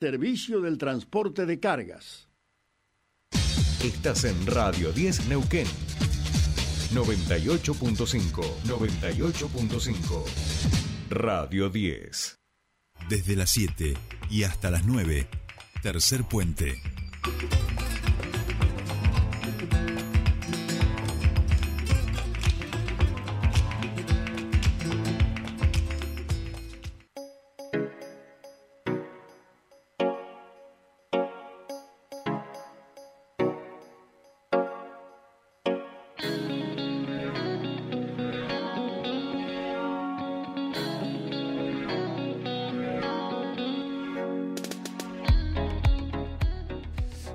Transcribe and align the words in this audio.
Servicio 0.00 0.62
del 0.62 0.78
transporte 0.78 1.44
de 1.44 1.60
cargas. 1.60 2.30
Estás 3.84 4.24
en 4.24 4.46
Radio 4.46 4.92
10 4.92 5.28
Neuquén. 5.28 5.66
98.5. 6.94 8.42
98.5. 8.64 10.24
Radio 11.10 11.68
10. 11.68 12.34
Desde 13.10 13.36
las 13.36 13.50
7 13.50 13.92
y 14.30 14.44
hasta 14.44 14.70
las 14.70 14.86
9. 14.86 15.28
Tercer 15.82 16.24
puente. 16.24 16.80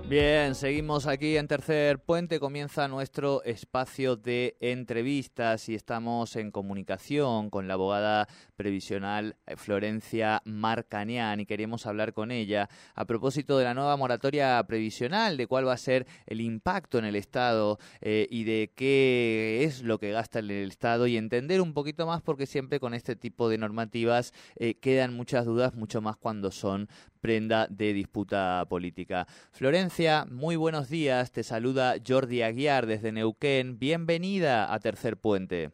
Bien, 0.07 0.53
seguimos 0.53 1.07
aquí 1.07 1.35
en 1.35 1.47
Tercer 1.47 1.97
Puente. 1.97 2.39
Comienza 2.39 2.87
nuestro 2.87 3.41
espacio 3.43 4.15
de 4.15 4.55
entrevistas 4.59 5.67
y 5.67 5.73
estamos 5.73 6.35
en 6.35 6.51
comunicación 6.51 7.49
con 7.49 7.67
la 7.67 7.73
abogada 7.73 8.27
previsional 8.55 9.35
eh, 9.47 9.55
Florencia 9.55 10.43
Marcanian 10.45 11.39
y 11.39 11.47
queremos 11.47 11.87
hablar 11.87 12.13
con 12.13 12.29
ella 12.29 12.69
a 12.93 13.05
propósito 13.05 13.57
de 13.57 13.63
la 13.63 13.73
nueva 13.73 13.97
moratoria 13.97 14.63
previsional, 14.67 15.37
de 15.37 15.47
cuál 15.47 15.67
va 15.67 15.73
a 15.73 15.77
ser 15.77 16.05
el 16.27 16.39
impacto 16.39 16.99
en 16.99 17.05
el 17.05 17.15
Estado 17.15 17.79
eh, 17.99 18.27
y 18.29 18.43
de 18.43 18.73
qué 18.75 19.63
es 19.63 19.81
lo 19.81 19.97
que 19.97 20.11
gasta 20.11 20.37
el 20.37 20.51
Estado 20.51 21.07
y 21.07 21.17
entender 21.17 21.61
un 21.61 21.73
poquito 21.73 22.05
más 22.05 22.21
porque 22.21 22.45
siempre 22.45 22.79
con 22.79 22.93
este 22.93 23.15
tipo 23.15 23.49
de 23.49 23.57
normativas 23.57 24.33
eh, 24.55 24.75
quedan 24.75 25.15
muchas 25.15 25.45
dudas, 25.45 25.73
mucho 25.73 25.99
más 25.99 26.15
cuando 26.15 26.51
son 26.51 26.89
prenda 27.25 27.65
de 27.71 27.91
disputa 27.91 28.63
política. 28.69 29.25
Florencia, 29.49 29.94
muy 30.29 30.57
buenos 30.57 30.89
días. 30.89 31.31
Te 31.31 31.41
saluda 31.43 31.95
Jordi 32.05 32.41
Aguiar 32.41 32.85
desde 32.85 33.13
Neuquén. 33.13 33.79
Bienvenida 33.79 34.73
a 34.73 34.79
Tercer 34.79 35.15
Puente. 35.15 35.71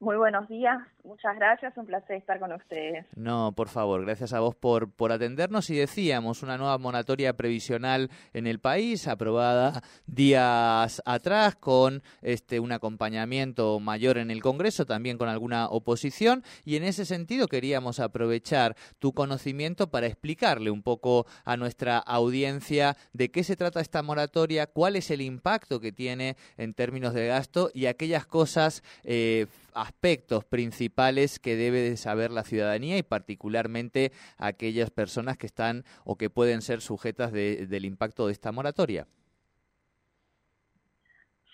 Muy 0.00 0.16
buenos 0.16 0.48
días, 0.48 0.76
muchas 1.08 1.34
gracias, 1.36 1.76
un 1.76 1.86
placer 1.86 2.16
estar 2.16 2.38
con 2.38 2.52
ustedes. 2.52 3.06
No, 3.16 3.52
por 3.52 3.68
favor, 3.68 4.04
gracias 4.04 4.34
a 4.34 4.40
vos 4.40 4.54
por, 4.54 4.92
por 4.92 5.10
atendernos 5.10 5.70
y 5.70 5.76
decíamos 5.76 6.42
una 6.42 6.58
nueva 6.58 6.76
monatoria 6.76 7.32
previsional 7.32 8.10
en 8.34 8.46
el 8.46 8.60
país, 8.60 9.08
aprobada 9.08 9.82
días 10.06 11.02
atrás 11.06 11.56
con 11.56 12.02
este 12.20 12.60
un 12.60 12.72
acompañamiento 12.72 13.80
mayor 13.80 14.18
en 14.18 14.30
el 14.30 14.42
Congreso, 14.42 14.84
también 14.84 15.16
con 15.16 15.30
alguna 15.30 15.68
oposición 15.68 16.44
y 16.66 16.76
en 16.76 16.84
ese 16.84 17.06
sentido 17.06 17.48
queríamos 17.48 18.00
aprovechar 18.00 18.76
tu 18.98 19.14
conocimiento 19.14 19.90
para 19.90 20.06
explicarle 20.06 20.70
un 20.70 20.82
poco 20.82 21.26
a 21.46 21.56
nuestra 21.56 21.98
audiencia 21.98 22.96
de 23.14 23.30
qué 23.30 23.44
se 23.44 23.56
trata 23.56 23.80
esta 23.80 24.02
moratoria, 24.02 24.66
cuál 24.66 24.96
es 24.96 25.10
el 25.10 25.22
impacto 25.22 25.80
que 25.80 25.90
tiene 25.90 26.36
en 26.58 26.74
términos 26.74 27.14
de 27.14 27.28
gasto 27.28 27.70
y 27.72 27.86
aquellas 27.86 28.26
cosas 28.26 28.82
eh, 29.04 29.46
aspectos 29.74 30.44
principales 30.44 30.97
que 31.40 31.54
debe 31.54 31.78
de 31.78 31.96
saber 31.96 32.32
la 32.32 32.42
ciudadanía 32.42 32.98
y 32.98 33.04
particularmente 33.04 34.10
aquellas 34.36 34.90
personas 34.90 35.38
que 35.38 35.46
están 35.46 35.84
o 36.04 36.16
que 36.16 36.28
pueden 36.28 36.60
ser 36.60 36.80
sujetas 36.80 37.30
del 37.30 37.84
impacto 37.84 38.26
de 38.26 38.32
esta 38.32 38.50
moratoria. 38.50 39.06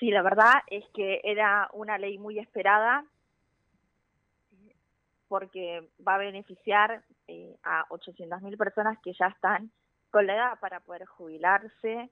Sí, 0.00 0.10
la 0.10 0.22
verdad 0.22 0.54
es 0.68 0.82
que 0.94 1.20
era 1.24 1.68
una 1.74 1.98
ley 1.98 2.16
muy 2.16 2.38
esperada 2.38 3.04
porque 5.28 5.90
va 6.06 6.14
a 6.14 6.18
beneficiar 6.18 7.02
eh, 7.28 7.54
a 7.64 7.86
800.000 7.88 8.56
personas 8.56 8.98
que 9.02 9.12
ya 9.12 9.26
están 9.26 9.70
con 10.10 10.26
la 10.26 10.36
edad 10.36 10.58
para 10.58 10.80
poder 10.80 11.04
jubilarse, 11.04 12.08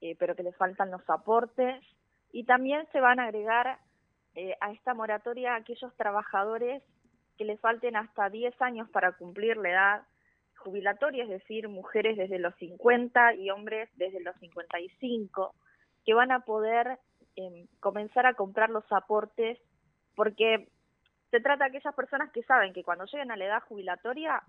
eh, 0.00 0.16
pero 0.18 0.34
que 0.34 0.44
les 0.44 0.56
faltan 0.56 0.90
los 0.90 1.02
aportes. 1.10 1.84
Y 2.32 2.44
también 2.44 2.86
se 2.92 3.00
van 3.00 3.20
a 3.20 3.24
agregar 3.24 3.78
eh, 4.34 4.56
a 4.60 4.72
esta 4.72 4.94
moratoria 4.94 5.54
a 5.54 5.56
aquellos 5.56 5.94
trabajadores 5.96 6.82
que 7.36 7.44
les 7.44 7.58
falten 7.60 7.96
hasta 7.96 8.28
10 8.28 8.60
años 8.62 8.88
para 8.90 9.12
cumplir 9.12 9.56
la 9.56 9.70
edad 9.70 10.02
jubilatoria, 10.58 11.24
es 11.24 11.30
decir, 11.30 11.68
mujeres 11.68 12.16
desde 12.16 12.38
los 12.38 12.54
50 12.56 13.34
y 13.34 13.50
hombres 13.50 13.88
desde 13.94 14.20
los 14.20 14.36
55, 14.36 15.54
que 16.04 16.14
van 16.14 16.32
a 16.32 16.40
poder 16.40 16.98
em, 17.36 17.66
comenzar 17.80 18.26
a 18.26 18.34
comprar 18.34 18.70
los 18.70 18.84
aportes, 18.92 19.58
porque 20.14 20.68
se 21.30 21.40
trata 21.40 21.64
de 21.64 21.70
aquellas 21.70 21.94
personas 21.94 22.30
que 22.30 22.42
saben 22.42 22.72
que 22.72 22.84
cuando 22.84 23.06
lleguen 23.06 23.30
a 23.30 23.36
la 23.36 23.44
edad 23.44 23.62
jubilatoria 23.62 24.42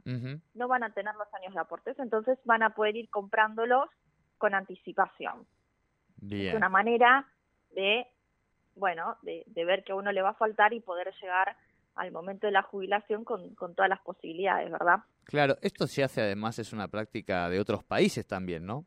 no 0.53 0.67
van 0.67 0.83
a 0.83 0.93
tener 0.93 1.15
los 1.15 1.31
años 1.33 1.53
de 1.53 1.59
aportes, 1.59 1.97
entonces 1.99 2.39
van 2.43 2.63
a 2.63 2.71
poder 2.71 2.95
ir 2.95 3.09
comprándolos 3.09 3.89
con 4.37 4.55
anticipación. 4.55 5.45
Es 6.29 6.53
una 6.53 6.69
manera 6.69 7.27
de 7.71 8.07
bueno, 8.75 9.17
de, 9.21 9.45
ver 9.65 9.83
que 9.83 9.91
a 9.91 9.95
uno 9.95 10.11
le 10.11 10.21
va 10.21 10.29
a 10.29 10.35
faltar 10.35 10.73
y 10.73 10.79
poder 10.79 11.13
llegar 11.21 11.55
al 11.95 12.11
momento 12.11 12.47
de 12.47 12.53
la 12.53 12.61
jubilación 12.61 13.23
con, 13.23 13.53
con 13.55 13.75
todas 13.75 13.89
las 13.89 13.99
posibilidades, 14.01 14.71
¿verdad? 14.71 14.99
Claro, 15.25 15.57
esto 15.61 15.87
se 15.87 16.03
hace 16.03 16.21
además, 16.21 16.57
es 16.59 16.73
una 16.73 16.87
práctica 16.87 17.49
de 17.49 17.59
otros 17.59 17.83
países 17.83 18.25
también, 18.25 18.65
¿no? 18.65 18.85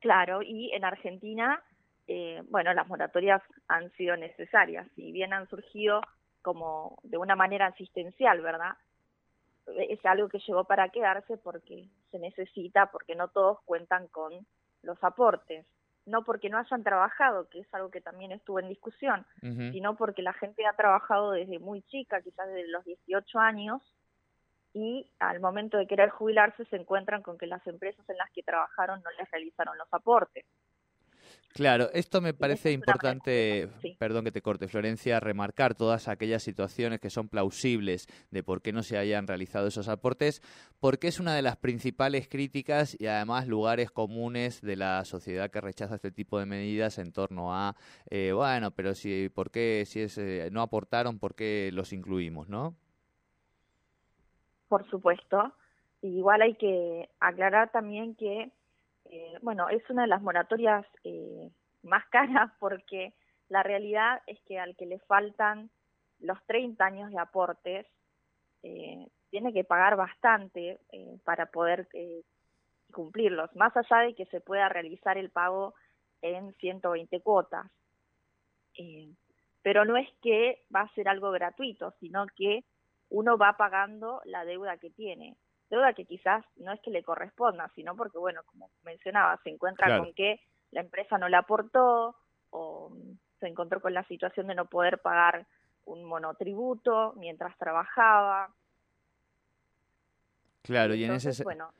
Claro, 0.00 0.42
y 0.42 0.72
en 0.72 0.84
Argentina, 0.84 1.62
eh, 2.08 2.42
bueno, 2.50 2.74
las 2.74 2.88
moratorias 2.88 3.40
han 3.68 3.92
sido 3.92 4.16
necesarias, 4.16 4.88
si 4.96 5.12
bien 5.12 5.32
han 5.32 5.48
surgido 5.48 6.00
como 6.42 6.98
de 7.04 7.18
una 7.18 7.36
manera 7.36 7.66
asistencial, 7.66 8.40
¿verdad? 8.42 8.76
Es 9.88 10.04
algo 10.04 10.28
que 10.28 10.40
llegó 10.40 10.64
para 10.64 10.88
quedarse 10.88 11.36
porque 11.36 11.88
se 12.10 12.18
necesita, 12.18 12.86
porque 12.90 13.14
no 13.14 13.28
todos 13.28 13.60
cuentan 13.64 14.08
con 14.08 14.44
los 14.82 15.02
aportes 15.04 15.64
no 16.06 16.24
porque 16.24 16.50
no 16.50 16.58
hayan 16.58 16.82
trabajado, 16.82 17.48
que 17.48 17.60
es 17.60 17.74
algo 17.74 17.90
que 17.90 18.00
también 18.00 18.32
estuvo 18.32 18.58
en 18.58 18.68
discusión, 18.68 19.24
sino 19.40 19.96
porque 19.96 20.22
la 20.22 20.32
gente 20.32 20.66
ha 20.66 20.72
trabajado 20.72 21.32
desde 21.32 21.58
muy 21.58 21.82
chica, 21.82 22.20
quizás 22.22 22.48
desde 22.48 22.68
los 22.68 22.84
18 22.84 23.38
años, 23.38 23.82
y 24.74 25.06
al 25.18 25.40
momento 25.40 25.76
de 25.76 25.86
querer 25.86 26.10
jubilarse 26.10 26.64
se 26.66 26.76
encuentran 26.76 27.22
con 27.22 27.36
que 27.36 27.46
las 27.46 27.64
empresas 27.66 28.08
en 28.08 28.16
las 28.16 28.30
que 28.30 28.42
trabajaron 28.42 29.02
no 29.02 29.10
les 29.18 29.30
realizaron 29.30 29.76
los 29.76 29.92
aportes. 29.92 30.46
Claro, 31.52 31.90
esto 31.92 32.22
me 32.22 32.32
parece 32.32 32.72
importante, 32.72 33.68
perdón 33.98 34.24
que 34.24 34.32
te 34.32 34.40
corte, 34.40 34.68
Florencia, 34.68 35.20
remarcar 35.20 35.74
todas 35.74 36.08
aquellas 36.08 36.42
situaciones 36.42 36.98
que 36.98 37.10
son 37.10 37.28
plausibles 37.28 38.06
de 38.30 38.42
por 38.42 38.62
qué 38.62 38.72
no 38.72 38.82
se 38.82 38.96
hayan 38.96 39.26
realizado 39.26 39.66
esos 39.66 39.88
aportes, 39.88 40.40
porque 40.80 41.08
es 41.08 41.20
una 41.20 41.34
de 41.34 41.42
las 41.42 41.58
principales 41.58 42.26
críticas 42.26 42.96
y 42.98 43.06
además 43.06 43.46
lugares 43.48 43.90
comunes 43.90 44.62
de 44.62 44.76
la 44.76 45.04
sociedad 45.04 45.50
que 45.50 45.60
rechaza 45.60 45.96
este 45.96 46.10
tipo 46.10 46.38
de 46.38 46.46
medidas 46.46 46.96
en 46.96 47.12
torno 47.12 47.54
a, 47.54 47.76
eh, 48.08 48.32
bueno, 48.32 48.70
pero 48.70 48.94
si, 48.94 49.28
¿por 49.28 49.50
qué 49.50 49.84
si 49.86 50.00
es, 50.00 50.16
eh, 50.16 50.48
no 50.50 50.62
aportaron, 50.62 51.18
por 51.18 51.34
qué 51.34 51.68
los 51.70 51.92
incluimos, 51.92 52.48
no? 52.48 52.74
Por 54.68 54.88
supuesto. 54.88 55.52
Igual 56.00 56.40
hay 56.40 56.54
que 56.54 57.10
aclarar 57.20 57.70
también 57.70 58.14
que 58.14 58.50
eh, 59.12 59.38
bueno, 59.42 59.68
es 59.68 59.82
una 59.90 60.02
de 60.02 60.08
las 60.08 60.22
moratorias 60.22 60.86
eh, 61.04 61.50
más 61.82 62.04
caras 62.10 62.50
porque 62.58 63.12
la 63.50 63.62
realidad 63.62 64.22
es 64.26 64.40
que 64.42 64.58
al 64.58 64.74
que 64.74 64.86
le 64.86 64.98
faltan 65.00 65.70
los 66.18 66.42
30 66.46 66.82
años 66.82 67.10
de 67.10 67.18
aportes, 67.18 67.86
eh, 68.62 69.06
tiene 69.30 69.52
que 69.52 69.64
pagar 69.64 69.96
bastante 69.96 70.78
para 71.24 71.46
poder 71.46 71.88
cumplirlos, 72.92 73.54
más 73.56 73.74
allá 73.76 73.98
de 73.98 74.14
que 74.14 74.26
se 74.26 74.40
pueda 74.40 74.68
realizar 74.68 75.18
el 75.18 75.30
pago 75.30 75.74
en 76.20 76.54
120 76.54 77.20
cuotas. 77.22 77.66
pero 79.62 79.84
no 79.84 79.96
es 79.96 80.08
que 80.22 80.62
va 80.74 80.82
a 80.82 80.94
ser 80.94 81.08
algo 81.08 81.32
gratuito, 81.32 81.92
sino 81.98 82.26
que 82.36 82.62
uno 83.08 83.36
va 83.36 83.56
pagando 83.56 84.20
la 84.26 84.44
deuda 84.44 84.76
que 84.76 84.90
tiene 84.90 85.36
deuda 85.72 85.94
que 85.94 86.04
quizás 86.04 86.44
no 86.56 86.70
es 86.70 86.80
que 86.82 86.90
le 86.90 87.02
corresponda, 87.02 87.70
sino 87.74 87.96
porque, 87.96 88.18
bueno, 88.18 88.42
como 88.44 88.70
mencionaba, 88.84 89.40
se 89.42 89.48
encuentra 89.48 89.98
con 89.98 90.12
que 90.12 90.38
la 90.70 90.82
empresa 90.82 91.16
no 91.16 91.30
le 91.30 91.36
aportó 91.36 92.14
o 92.50 92.94
se 93.40 93.46
encontró 93.46 93.80
con 93.80 93.94
la 93.94 94.04
situación 94.04 94.48
de 94.48 94.54
no 94.54 94.66
poder 94.66 94.98
pagar 94.98 95.46
un 95.86 96.04
monotributo 96.04 97.14
mientras 97.16 97.56
trabajaba. 97.56 98.54
Claro, 100.60 100.94
y 100.94 101.04
en 101.04 101.12
ese 101.12 101.42
bueno, 101.42 101.72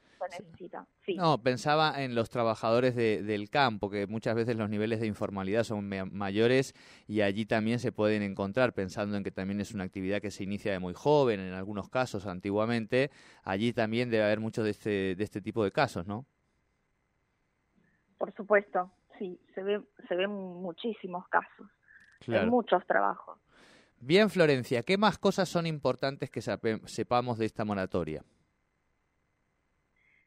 Sí. 1.05 1.17
No, 1.17 1.43
pensaba 1.43 2.03
en 2.03 2.15
los 2.15 2.31
trabajadores 2.31 2.95
de, 2.95 3.23
del 3.23 3.51
campo, 3.51 3.91
que 3.91 4.07
muchas 4.07 4.35
veces 4.35 4.57
los 4.57 4.71
niveles 4.71 5.01
de 5.01 5.07
informalidad 5.07 5.65
son 5.65 5.89
mayores 6.13 6.75
y 7.07 7.21
allí 7.23 7.47
también 7.47 7.79
se 7.79 7.93
pueden 7.93 8.23
encontrar, 8.23 8.73
pensando 8.73 9.17
en 9.17 9.25
que 9.25 9.31
también 9.31 9.61
es 9.61 9.73
una 9.73 9.85
actividad 9.85 10.21
que 10.21 10.31
se 10.31 10.45
inicia 10.45 10.73
de 10.73 10.79
muy 10.79 10.95
joven, 10.95 11.41
en 11.41 11.55
algunos 11.55 11.89
casos 11.89 12.27
antiguamente, 12.27 13.11
allí 13.43 13.73
también 13.73 14.11
debe 14.11 14.25
haber 14.25 14.41
muchos 14.41 14.65
de 14.65 14.71
este, 14.71 15.15
de 15.15 15.25
este 15.25 15.41
tipo 15.41 15.65
de 15.65 15.73
casos, 15.73 16.07
¿no? 16.07 16.27
Por 18.19 18.33
supuesto, 18.35 18.91
sí, 19.19 19.41
se, 19.55 19.63
ve, 19.63 19.83
se 20.09 20.15
ven 20.15 20.31
muchísimos 20.31 21.27
casos, 21.29 21.67
claro. 22.21 22.51
muchos 22.51 22.87
trabajos. 22.87 23.39
Bien, 24.05 24.31
Florencia, 24.31 24.83
¿qué 24.83 24.99
más 24.99 25.17
cosas 25.17 25.49
son 25.49 25.65
importantes 25.65 26.29
que 26.29 26.41
sepamos 26.41 27.39
de 27.39 27.47
esta 27.47 27.65
moratoria? 27.65 28.25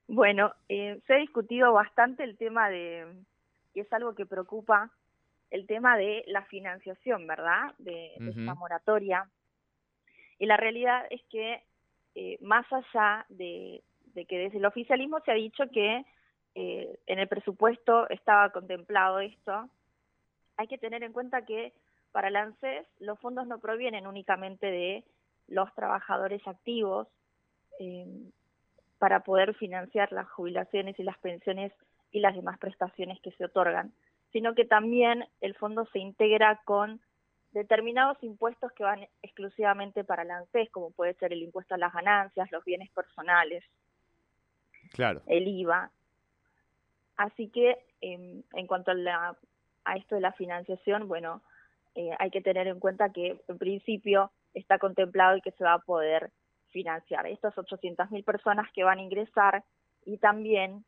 Bueno, 0.07 0.53
eh, 0.69 0.99
se 1.07 1.13
ha 1.13 1.17
discutido 1.17 1.73
bastante 1.73 2.23
el 2.23 2.37
tema 2.37 2.69
de, 2.69 3.05
y 3.73 3.79
es 3.79 3.91
algo 3.91 4.13
que 4.13 4.25
preocupa, 4.25 4.91
el 5.51 5.67
tema 5.67 5.97
de 5.97 6.23
la 6.27 6.43
financiación, 6.43 7.27
¿verdad? 7.27 7.73
De, 7.77 8.13
esta 8.15 8.55
moratoria. 8.55 9.29
Y 10.39 10.45
la 10.45 10.57
realidad 10.57 11.05
es 11.09 11.21
que, 11.29 11.63
eh, 12.15 12.37
más 12.41 12.65
allá 12.71 13.25
de, 13.29 13.83
que 14.13 14.37
desde 14.37 14.57
el 14.57 14.65
oficialismo 14.65 15.19
se 15.21 15.31
ha 15.31 15.35
dicho 15.35 15.63
que 15.71 16.05
eh, 16.55 16.99
en 17.07 17.19
el 17.19 17.27
presupuesto 17.27 18.09
estaba 18.09 18.51
contemplado 18.51 19.19
esto, 19.19 19.69
hay 20.57 20.67
que 20.67 20.77
tener 20.77 21.03
en 21.03 21.13
cuenta 21.13 21.45
que 21.45 21.73
para 22.11 22.29
el 22.29 22.35
ANSES 22.35 22.87
los 22.99 23.19
fondos 23.19 23.45
no 23.45 23.59
provienen 23.59 24.07
únicamente 24.07 24.67
de 24.67 25.03
los 25.47 25.73
trabajadores 25.75 26.45
activos, 26.47 27.07
eh, 27.79 28.05
para 28.97 29.21
poder 29.21 29.53
financiar 29.55 30.11
las 30.11 30.29
jubilaciones 30.29 30.97
y 30.99 31.03
las 31.03 31.17
pensiones 31.17 31.71
y 32.11 32.19
las 32.19 32.35
demás 32.35 32.57
prestaciones 32.59 33.19
que 33.21 33.31
se 33.31 33.45
otorgan, 33.45 33.93
sino 34.31 34.55
que 34.55 34.65
también 34.65 35.25
el 35.41 35.55
fondo 35.55 35.85
se 35.91 35.99
integra 35.99 36.61
con 36.65 37.01
determinados 37.51 38.21
impuestos 38.21 38.71
que 38.73 38.83
van 38.83 39.07
exclusivamente 39.21 40.03
para 40.03 40.23
la 40.23 40.37
ANSES, 40.37 40.69
como 40.71 40.91
puede 40.91 41.13
ser 41.15 41.31
el 41.31 41.41
impuesto 41.41 41.75
a 41.75 41.77
las 41.77 41.93
ganancias, 41.93 42.51
los 42.51 42.63
bienes 42.65 42.89
personales, 42.91 43.63
claro. 44.91 45.21
el 45.27 45.47
IVA. 45.47 45.89
Así 47.15 47.47
que 47.49 47.77
em, 48.01 48.43
en 48.53 48.67
cuanto 48.67 48.91
a, 48.91 49.37
a, 49.85 49.95
esto 49.95 50.15
de 50.15 50.21
la 50.21 50.33
financiación, 50.33 51.07
bueno, 51.07 51.41
eh, 51.95 52.11
hay 52.19 52.29
que 52.29 52.41
tener 52.41 52.67
en 52.67 52.79
cuenta 52.79 53.13
que 53.13 53.39
en 53.47 53.57
principio 53.57 54.31
está 54.53 54.77
contemplado 54.77 55.37
y 55.37 55.41
que 55.41 55.51
se 55.51 55.63
va 55.63 55.75
a 55.75 55.79
poder 55.79 56.31
financiar. 56.69 57.27
Estas 57.27 57.55
800.000 57.55 58.23
personas 58.23 58.71
que 58.73 58.83
van 58.83 58.99
a 58.99 59.03
ingresar 59.03 59.63
y 60.05 60.17
también 60.17 60.85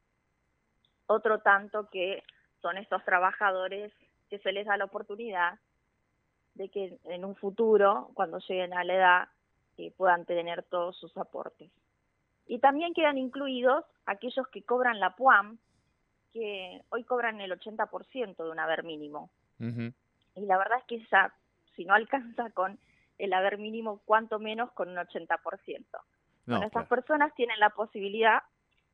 otro 1.07 1.39
tanto 1.39 1.89
que 1.89 2.23
son 2.61 2.77
estos 2.77 3.03
trabajadores 3.05 3.93
que 4.29 4.39
se 4.39 4.51
les 4.51 4.65
da 4.65 4.77
la 4.77 4.85
oportunidad 4.85 5.59
de 6.55 6.69
que 6.69 6.97
en 7.05 7.23
un 7.23 7.35
futuro, 7.35 8.09
cuando 8.13 8.39
lleguen 8.39 8.73
a 8.73 8.83
la 8.83 8.93
edad, 8.93 9.27
eh, 9.77 9.93
puedan 9.95 10.25
tener 10.25 10.63
todos 10.63 10.97
sus 10.97 11.15
aportes. 11.17 11.71
Y 12.47 12.59
también 12.59 12.93
quedan 12.93 13.17
incluidos 13.17 13.85
aquellos 14.05 14.47
que 14.47 14.63
cobran 14.63 14.99
la 14.99 15.15
PUAM, 15.15 15.59
que 16.33 16.81
hoy 16.89 17.03
cobran 17.03 17.41
el 17.41 17.51
80% 17.51 18.43
de 18.43 18.49
un 18.49 18.59
haber 18.59 18.83
mínimo. 18.83 19.29
Y 19.59 20.45
la 20.45 20.57
verdad 20.57 20.79
es 20.79 20.85
que 20.85 20.95
esa, 20.97 21.33
si 21.75 21.85
no 21.85 21.93
alcanza 21.93 22.49
con 22.51 22.79
el 23.17 23.33
haber 23.33 23.57
mínimo 23.57 24.01
cuanto 24.05 24.39
menos 24.39 24.71
con 24.71 24.89
un 24.89 24.97
80%. 24.97 25.85
No, 26.45 26.63
esas 26.63 26.87
personas 26.87 27.33
tienen 27.35 27.59
la 27.59 27.71
posibilidad 27.71 28.41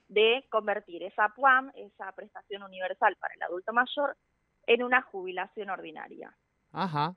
de 0.08 0.46
convertir 0.50 1.04
esa 1.04 1.30
PUAM, 1.30 1.72
esa 1.76 2.12
prestación 2.14 2.64
universal 2.64 3.16
para 3.18 3.34
el 3.36 3.44
adulto 3.44 3.74
mayor, 3.74 4.18
en 4.66 4.84
una 4.84 5.02
jubilación 5.02 5.70
ordinaria. 5.70 6.36
Ajá. 6.72 7.16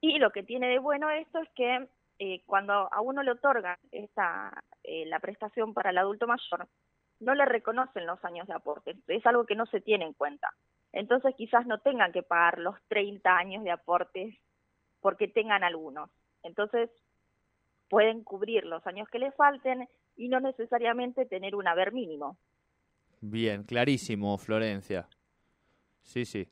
Y 0.00 0.18
lo 0.18 0.30
que 0.30 0.42
tiene 0.42 0.68
de 0.68 0.78
bueno 0.78 1.10
esto 1.10 1.40
es 1.40 1.48
que 1.54 1.88
eh, 2.18 2.42
cuando 2.46 2.72
a 2.92 3.00
uno 3.00 3.22
le 3.22 3.32
otorgan 3.32 3.76
esta, 3.90 4.62
eh, 4.82 5.06
la 5.06 5.20
prestación 5.20 5.74
para 5.74 5.90
el 5.90 5.98
adulto 5.98 6.26
mayor, 6.26 6.68
no 7.20 7.34
le 7.34 7.44
reconocen 7.44 8.06
los 8.06 8.24
años 8.24 8.46
de 8.48 8.54
aporte. 8.54 8.96
Es 9.06 9.24
algo 9.26 9.46
que 9.46 9.54
no 9.54 9.66
se 9.66 9.80
tiene 9.80 10.04
en 10.04 10.12
cuenta. 10.12 10.50
Entonces 10.92 11.34
quizás 11.36 11.66
no 11.66 11.78
tengan 11.78 12.12
que 12.12 12.22
pagar 12.22 12.58
los 12.58 12.76
30 12.88 13.36
años 13.36 13.64
de 13.64 13.70
aportes 13.70 14.34
porque 15.02 15.28
tengan 15.28 15.64
algunos. 15.64 16.08
Entonces, 16.42 16.88
pueden 17.90 18.24
cubrir 18.24 18.64
los 18.64 18.86
años 18.86 19.06
que 19.10 19.18
les 19.18 19.34
falten 19.34 19.86
y 20.16 20.28
no 20.28 20.40
necesariamente 20.40 21.26
tener 21.26 21.54
un 21.54 21.68
haber 21.68 21.92
mínimo. 21.92 22.38
Bien, 23.20 23.64
clarísimo, 23.64 24.38
Florencia. 24.38 25.06
Sí, 26.02 26.24
sí. 26.24 26.48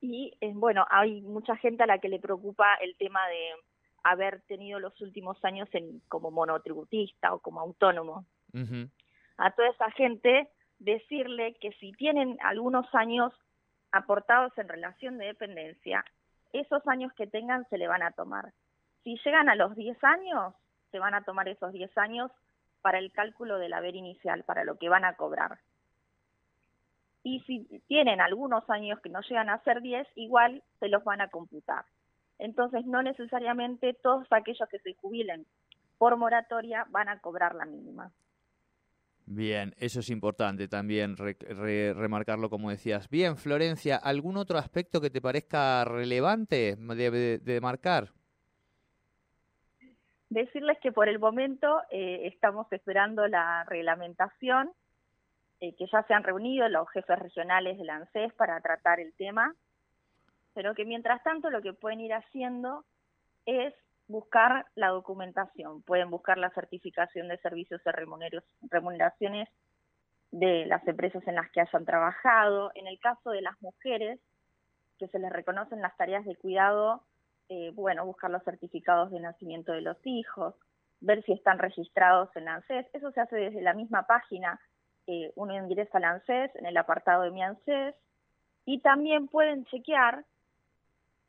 Y 0.00 0.36
eh, 0.40 0.52
bueno, 0.54 0.84
hay 0.90 1.20
mucha 1.22 1.56
gente 1.56 1.84
a 1.84 1.86
la 1.86 1.98
que 1.98 2.08
le 2.08 2.18
preocupa 2.18 2.74
el 2.80 2.96
tema 2.96 3.26
de 3.28 3.50
haber 4.02 4.42
tenido 4.42 4.80
los 4.80 5.00
últimos 5.00 5.42
años 5.44 5.68
en, 5.72 6.00
como 6.08 6.30
monotributista 6.30 7.32
o 7.32 7.38
como 7.38 7.60
autónomo. 7.60 8.26
A 9.38 9.50
toda 9.52 9.68
esa 9.68 9.90
gente 9.92 10.48
decirle 10.78 11.54
que 11.60 11.72
si 11.74 11.92
tienen 11.92 12.36
algunos 12.42 12.92
años 12.94 13.32
aportados 13.92 14.56
en 14.58 14.68
relación 14.68 15.18
de 15.18 15.26
dependencia, 15.26 16.04
esos 16.52 16.86
años 16.88 17.12
que 17.14 17.26
tengan 17.26 17.68
se 17.68 17.78
le 17.78 17.88
van 17.88 18.02
a 18.02 18.12
tomar. 18.12 18.52
Si 19.04 19.18
llegan 19.24 19.48
a 19.48 19.54
los 19.54 19.74
10 19.74 20.02
años, 20.04 20.54
se 20.90 20.98
van 20.98 21.14
a 21.14 21.24
tomar 21.24 21.48
esos 21.48 21.72
10 21.72 21.96
años 21.98 22.30
para 22.82 22.98
el 22.98 23.12
cálculo 23.12 23.58
del 23.58 23.72
haber 23.72 23.94
inicial, 23.94 24.44
para 24.44 24.64
lo 24.64 24.76
que 24.76 24.88
van 24.88 25.04
a 25.04 25.14
cobrar. 25.14 25.58
Y 27.22 27.40
si 27.40 27.64
tienen 27.86 28.20
algunos 28.20 28.68
años 28.68 29.00
que 29.00 29.08
no 29.08 29.20
llegan 29.20 29.48
a 29.48 29.62
ser 29.62 29.80
10, 29.80 30.06
igual 30.16 30.62
se 30.80 30.88
los 30.88 31.04
van 31.04 31.20
a 31.20 31.28
computar. 31.28 31.84
Entonces, 32.38 32.84
no 32.84 33.02
necesariamente 33.02 33.94
todos 33.94 34.26
aquellos 34.30 34.68
que 34.68 34.80
se 34.80 34.94
jubilen 34.94 35.46
por 35.98 36.16
moratoria 36.16 36.84
van 36.90 37.08
a 37.08 37.20
cobrar 37.20 37.54
la 37.54 37.64
mínima. 37.64 38.10
Bien, 39.34 39.74
eso 39.78 40.00
es 40.00 40.10
importante 40.10 40.68
también 40.68 41.16
remarcarlo 41.16 42.50
como 42.50 42.68
decías. 42.68 43.08
Bien, 43.08 43.38
Florencia, 43.38 43.96
¿algún 43.96 44.36
otro 44.36 44.58
aspecto 44.58 45.00
que 45.00 45.08
te 45.08 45.22
parezca 45.22 45.86
relevante 45.86 46.76
de, 46.76 47.58
marcar? 47.62 48.08
Decirles 50.28 50.78
que 50.82 50.92
por 50.92 51.08
el 51.08 51.18
momento 51.18 51.80
eh, 51.90 52.26
estamos 52.26 52.70
esperando 52.72 53.26
la 53.26 53.64
reglamentación, 53.64 54.70
eh, 55.60 55.74
que 55.76 55.86
ya 55.90 56.02
se 56.02 56.12
han 56.12 56.24
reunido 56.24 56.68
los 56.68 56.90
jefes 56.90 57.18
regionales 57.18 57.78
del 57.78 57.88
ANSES 57.88 58.34
para 58.34 58.60
tratar 58.60 59.00
el 59.00 59.14
tema, 59.14 59.54
pero 60.52 60.74
que 60.74 60.84
mientras 60.84 61.22
tanto 61.22 61.48
lo 61.48 61.62
que 61.62 61.72
pueden 61.72 62.00
ir 62.00 62.12
haciendo 62.12 62.84
es 63.46 63.72
buscar 64.12 64.66
la 64.76 64.88
documentación, 64.88 65.82
pueden 65.82 66.10
buscar 66.10 66.38
la 66.38 66.50
certificación 66.50 67.28
de 67.28 67.38
servicios 67.38 67.82
de 67.82 67.92
remuneraciones 68.70 69.48
de 70.30 70.66
las 70.66 70.86
empresas 70.86 71.26
en 71.26 71.34
las 71.34 71.50
que 71.50 71.60
hayan 71.60 71.84
trabajado. 71.84 72.70
En 72.74 72.86
el 72.86 72.98
caso 73.00 73.30
de 73.30 73.42
las 73.42 73.60
mujeres, 73.60 74.20
que 74.98 75.08
se 75.08 75.18
les 75.18 75.32
reconocen 75.32 75.82
las 75.82 75.96
tareas 75.96 76.24
de 76.24 76.36
cuidado, 76.36 77.02
eh, 77.48 77.70
bueno, 77.74 78.06
buscar 78.06 78.30
los 78.30 78.42
certificados 78.44 79.10
de 79.10 79.20
nacimiento 79.20 79.72
de 79.72 79.82
los 79.82 79.96
hijos, 80.04 80.54
ver 81.00 81.22
si 81.24 81.32
están 81.32 81.58
registrados 81.58 82.34
en 82.36 82.44
la 82.44 82.54
ANSES. 82.54 82.86
Eso 82.92 83.10
se 83.10 83.20
hace 83.20 83.36
desde 83.36 83.62
la 83.62 83.74
misma 83.74 84.06
página. 84.06 84.60
Eh, 85.06 85.32
uno 85.34 85.54
ingresa 85.54 85.98
al 85.98 86.04
ANSES 86.04 86.54
en 86.56 86.66
el 86.66 86.76
apartado 86.76 87.22
de 87.24 87.30
mi 87.30 87.42
ANSES 87.42 87.94
y 88.64 88.80
también 88.80 89.26
pueden 89.26 89.64
chequear 89.66 90.24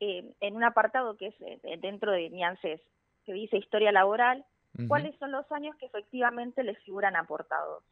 eh, 0.03 0.33
en 0.41 0.55
un 0.57 0.65
apartado 0.65 1.15
que 1.15 1.27
es 1.27 1.35
eh, 1.39 1.77
dentro 1.79 2.11
de 2.11 2.29
mi 2.29 2.43
ANSES, 2.43 2.81
que 3.25 3.31
dice 3.31 3.57
historia 3.57 3.93
laboral, 3.93 4.43
cuáles 4.89 5.15
son 5.17 5.31
los 5.31 5.49
años 5.51 5.77
que 5.77 5.85
efectivamente 5.85 6.61
les 6.61 6.77
figuran 6.83 7.15
aportados. 7.15 7.83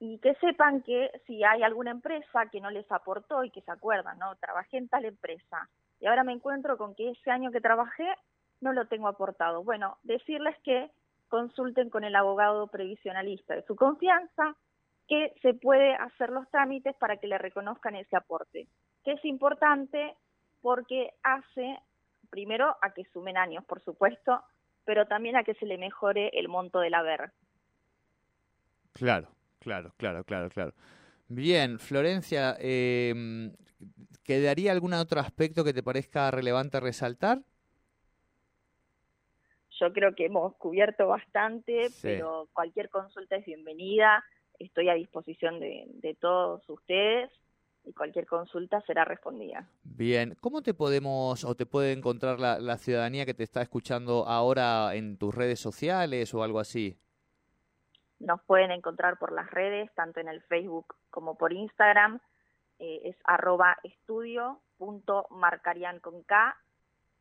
Y 0.00 0.18
que 0.18 0.34
sepan 0.34 0.82
que 0.82 1.10
si 1.26 1.44
hay 1.44 1.62
alguna 1.62 1.92
empresa 1.92 2.50
que 2.52 2.60
no 2.60 2.70
les 2.70 2.90
aportó 2.92 3.42
y 3.42 3.50
que 3.50 3.62
se 3.62 3.70
acuerdan, 3.70 4.18
¿no? 4.18 4.36
Trabajé 4.36 4.76
en 4.76 4.88
tal 4.88 5.06
empresa 5.06 5.70
y 5.98 6.06
ahora 6.06 6.24
me 6.24 6.32
encuentro 6.32 6.76
con 6.76 6.94
que 6.94 7.10
ese 7.10 7.30
año 7.30 7.50
que 7.50 7.62
trabajé 7.62 8.06
no 8.60 8.74
lo 8.74 8.86
tengo 8.86 9.08
aportado. 9.08 9.64
Bueno, 9.64 9.96
decirles 10.02 10.56
que 10.62 10.90
consulten 11.28 11.88
con 11.88 12.04
el 12.04 12.16
abogado 12.16 12.66
previsionalista 12.66 13.54
de 13.54 13.62
su 13.62 13.76
confianza, 13.76 14.56
que 15.08 15.32
se 15.40 15.54
puede 15.54 15.94
hacer 15.94 16.30
los 16.30 16.48
trámites 16.50 16.94
para 16.96 17.16
que 17.16 17.28
le 17.28 17.38
reconozcan 17.38 17.94
ese 17.94 18.16
aporte, 18.16 18.66
que 19.04 19.12
es 19.12 19.24
importante 19.24 20.14
porque 20.64 21.10
hace, 21.22 21.78
primero, 22.30 22.74
a 22.80 22.94
que 22.94 23.04
sumen 23.12 23.36
años, 23.36 23.62
por 23.66 23.84
supuesto, 23.84 24.42
pero 24.86 25.06
también 25.06 25.36
a 25.36 25.44
que 25.44 25.52
se 25.56 25.66
le 25.66 25.76
mejore 25.76 26.30
el 26.32 26.48
monto 26.48 26.80
del 26.80 26.94
haber. 26.94 27.32
Claro, 28.94 29.28
claro, 29.58 29.92
claro, 29.98 30.24
claro, 30.24 30.48
claro. 30.48 30.72
Bien, 31.28 31.78
Florencia, 31.78 32.56
eh, 32.58 33.52
¿quedaría 34.22 34.72
algún 34.72 34.94
otro 34.94 35.20
aspecto 35.20 35.64
que 35.64 35.74
te 35.74 35.82
parezca 35.82 36.30
relevante 36.30 36.80
resaltar? 36.80 37.42
yo 39.78 39.92
creo 39.92 40.14
que 40.14 40.26
hemos 40.26 40.54
cubierto 40.56 41.08
bastante, 41.08 41.88
pero 42.00 42.48
cualquier 42.54 42.88
consulta 42.88 43.36
es 43.36 43.44
bienvenida. 43.44 44.24
Estoy 44.58 44.88
a 44.88 44.94
disposición 44.94 45.60
de, 45.60 45.84
de 45.88 46.14
todos 46.14 46.66
ustedes 46.70 47.30
y 47.84 47.92
cualquier 47.92 48.26
consulta 48.26 48.80
será 48.82 49.04
respondida. 49.04 49.68
Bien, 49.82 50.36
¿cómo 50.40 50.62
te 50.62 50.74
podemos 50.74 51.44
o 51.44 51.54
te 51.54 51.66
puede 51.66 51.92
encontrar 51.92 52.40
la, 52.40 52.58
la, 52.58 52.78
ciudadanía 52.78 53.26
que 53.26 53.34
te 53.34 53.42
está 53.42 53.62
escuchando 53.62 54.26
ahora 54.26 54.94
en 54.94 55.18
tus 55.18 55.34
redes 55.34 55.60
sociales 55.60 56.32
o 56.34 56.42
algo 56.42 56.60
así? 56.60 56.98
Nos 58.20 58.40
pueden 58.42 58.70
encontrar 58.70 59.18
por 59.18 59.32
las 59.32 59.50
redes, 59.50 59.92
tanto 59.94 60.20
en 60.20 60.28
el 60.28 60.42
Facebook 60.42 60.94
como 61.10 61.36
por 61.36 61.52
Instagram. 61.52 62.20
Eh, 62.78 63.02
es 63.04 63.16
arroba 63.24 63.76
estudio 63.82 64.60
punto 64.78 65.26
marcarian 65.30 66.00
con 66.00 66.22
K. 66.22 66.56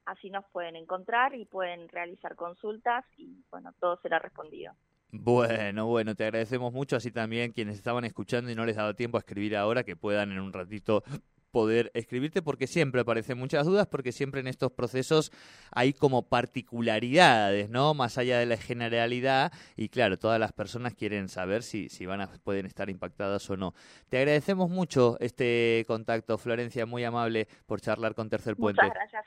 Así 0.06 0.30
nos 0.30 0.46
pueden 0.46 0.76
encontrar 0.76 1.36
y 1.36 1.46
pueden 1.46 1.88
realizar 1.90 2.36
consultas 2.36 3.06
y 3.18 3.44
bueno, 3.52 3.74
todo 3.80 3.98
será 4.02 4.20
respondido. 4.20 4.74
Bueno, 5.16 5.86
bueno, 5.86 6.16
te 6.16 6.24
agradecemos 6.24 6.74
mucho, 6.74 6.96
así 6.96 7.12
también 7.12 7.52
quienes 7.52 7.76
estaban 7.76 8.04
escuchando 8.04 8.50
y 8.50 8.56
no 8.56 8.66
les 8.66 8.78
dado 8.78 8.96
tiempo 8.96 9.18
a 9.18 9.20
escribir 9.20 9.56
ahora, 9.56 9.84
que 9.84 9.96
puedan 9.96 10.32
en 10.32 10.40
un 10.40 10.52
ratito 10.52 11.04
poder 11.52 11.92
escribirte 11.94 12.42
porque 12.42 12.66
siempre 12.66 13.02
aparecen 13.02 13.38
muchas 13.38 13.68
dudas, 13.68 13.86
porque 13.86 14.12
siempre 14.12 14.42
en 14.42 14.48
estos 14.48 14.72
procesos 14.72 15.32
hay 15.72 15.94
como 15.94 16.28
particularidades, 16.28 17.70
¿no? 17.70 17.94
Más 17.94 18.18
allá 18.18 18.40
de 18.40 18.48
la 18.48 18.58
generalidad 18.58 19.52
y 19.76 19.90
claro, 19.90 20.18
todas 20.18 20.40
las 20.40 20.52
personas 20.52 20.96
quieren 20.96 21.30
saber 21.30 21.62
si, 21.62 21.90
si 21.90 22.08
van 22.08 22.22
a, 22.22 22.28
pueden 22.44 22.66
estar 22.66 22.90
impactadas 22.90 23.48
o 23.52 23.56
no. 23.56 23.76
Te 24.10 24.18
agradecemos 24.18 24.72
mucho 24.72 25.18
este 25.20 25.86
contacto, 25.86 26.40
Florencia, 26.40 26.88
muy 26.88 27.04
amable 27.04 27.48
por 27.68 27.82
charlar 27.82 28.16
con 28.16 28.32
Tercer 28.32 28.56
Puente. 28.56 28.82
Muchas 28.82 28.96
gracias. 28.96 29.26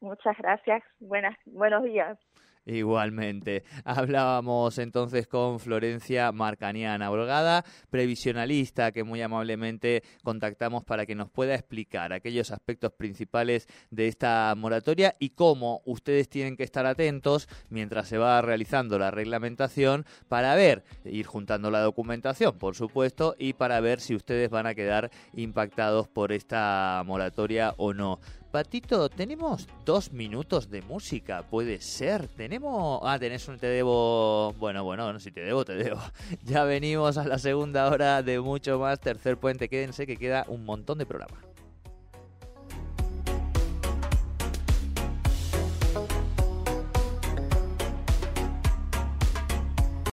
Muchas 0.00 0.36
gracias. 0.38 0.82
Buenas, 0.98 1.36
buenos 1.44 1.84
días. 1.84 2.18
Igualmente. 2.66 3.62
Hablábamos 3.84 4.78
entonces 4.78 5.28
con 5.28 5.60
Florencia 5.60 6.32
Marcaniana, 6.32 7.06
abogada 7.06 7.64
previsionalista, 7.90 8.90
que 8.90 9.04
muy 9.04 9.22
amablemente 9.22 10.02
contactamos 10.24 10.82
para 10.82 11.06
que 11.06 11.14
nos 11.14 11.30
pueda 11.30 11.54
explicar 11.54 12.12
aquellos 12.12 12.50
aspectos 12.50 12.92
principales 12.92 13.68
de 13.90 14.08
esta 14.08 14.52
moratoria 14.56 15.14
y 15.20 15.30
cómo 15.30 15.80
ustedes 15.84 16.28
tienen 16.28 16.56
que 16.56 16.64
estar 16.64 16.86
atentos 16.86 17.48
mientras 17.70 18.08
se 18.08 18.18
va 18.18 18.42
realizando 18.42 18.98
la 18.98 19.12
reglamentación 19.12 20.04
para 20.28 20.56
ver, 20.56 20.82
ir 21.04 21.24
juntando 21.24 21.70
la 21.70 21.80
documentación, 21.80 22.58
por 22.58 22.74
supuesto, 22.74 23.36
y 23.38 23.52
para 23.52 23.78
ver 23.78 24.00
si 24.00 24.16
ustedes 24.16 24.50
van 24.50 24.66
a 24.66 24.74
quedar 24.74 25.10
impactados 25.34 26.08
por 26.08 26.32
esta 26.32 27.00
moratoria 27.06 27.74
o 27.76 27.94
no. 27.94 28.18
Patito, 28.56 29.10
tenemos 29.10 29.68
dos 29.84 30.14
minutos 30.14 30.70
de 30.70 30.80
música, 30.80 31.42
puede 31.42 31.78
ser. 31.82 32.26
Tenemos. 32.26 33.02
Ah, 33.04 33.18
tenés 33.18 33.46
un 33.48 33.58
te 33.58 33.66
debo. 33.66 34.54
Bueno, 34.54 34.82
bueno, 34.82 35.12
no, 35.12 35.20
si 35.20 35.30
te 35.30 35.42
debo, 35.42 35.62
te 35.66 35.74
debo. 35.74 36.00
Ya 36.42 36.64
venimos 36.64 37.18
a 37.18 37.24
la 37.26 37.38
segunda 37.38 37.90
hora 37.90 38.22
de 38.22 38.40
mucho 38.40 38.78
más. 38.78 38.98
Tercer 38.98 39.36
puente, 39.36 39.68
quédense 39.68 40.06
que 40.06 40.16
queda 40.16 40.46
un 40.48 40.64
montón 40.64 40.96
de 40.96 41.04
programa. 41.04 41.36